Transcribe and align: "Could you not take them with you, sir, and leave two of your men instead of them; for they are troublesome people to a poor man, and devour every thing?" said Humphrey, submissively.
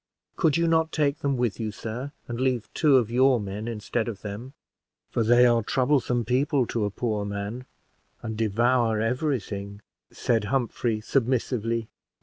"Could 0.35 0.57
you 0.57 0.67
not 0.67 0.91
take 0.91 1.19
them 1.19 1.37
with 1.37 1.59
you, 1.59 1.69
sir, 1.71 2.11
and 2.27 2.41
leave 2.41 2.73
two 2.73 2.97
of 2.97 3.11
your 3.11 3.39
men 3.39 3.67
instead 3.67 4.07
of 4.07 4.23
them; 4.23 4.53
for 5.11 5.21
they 5.23 5.45
are 5.45 5.61
troublesome 5.61 6.25
people 6.25 6.65
to 6.65 6.85
a 6.85 6.89
poor 6.89 7.23
man, 7.23 7.67
and 8.23 8.35
devour 8.35 8.99
every 8.99 9.39
thing?" 9.39 9.79
said 10.11 10.45
Humphrey, 10.45 11.01
submissively. 11.01 11.87